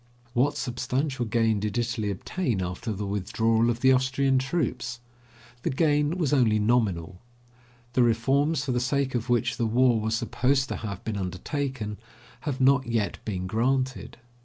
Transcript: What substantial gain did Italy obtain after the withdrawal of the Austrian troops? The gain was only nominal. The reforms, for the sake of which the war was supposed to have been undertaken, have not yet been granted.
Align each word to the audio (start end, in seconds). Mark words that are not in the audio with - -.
What 0.33 0.57
substantial 0.57 1.25
gain 1.25 1.59
did 1.59 1.77
Italy 1.77 2.09
obtain 2.09 2.59
after 2.63 2.91
the 2.91 3.05
withdrawal 3.05 3.69
of 3.69 3.81
the 3.81 3.91
Austrian 3.93 4.39
troops? 4.39 4.99
The 5.61 5.69
gain 5.69 6.17
was 6.17 6.33
only 6.33 6.57
nominal. 6.57 7.21
The 7.93 8.01
reforms, 8.01 8.65
for 8.65 8.71
the 8.71 8.79
sake 8.79 9.13
of 9.13 9.29
which 9.29 9.57
the 9.57 9.67
war 9.67 10.01
was 10.01 10.15
supposed 10.15 10.69
to 10.69 10.77
have 10.77 11.03
been 11.03 11.17
undertaken, 11.17 11.99
have 12.49 12.59
not 12.59 12.87
yet 12.87 13.19
been 13.25 13.45
granted. 13.45 14.17